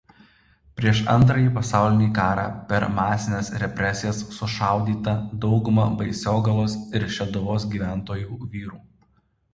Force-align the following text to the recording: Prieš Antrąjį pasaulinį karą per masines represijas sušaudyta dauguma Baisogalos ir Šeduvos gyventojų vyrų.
Prieš 0.77 0.99
Antrąjį 1.15 1.49
pasaulinį 1.57 2.07
karą 2.19 2.45
per 2.71 2.87
masines 2.95 3.51
represijas 3.65 4.23
sušaudyta 4.39 5.13
dauguma 5.45 5.87
Baisogalos 6.03 6.77
ir 7.01 7.07
Šeduvos 7.19 7.69
gyventojų 7.77 8.41
vyrų. 8.57 8.81